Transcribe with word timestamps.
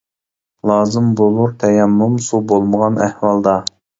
لازىم 0.69 1.11
بولۇر 1.19 1.53
تەيەممۇم، 1.65 2.17
سۇ 2.29 2.39
بولمىغان 2.53 2.99
ئەھۋالدا. 3.07 3.57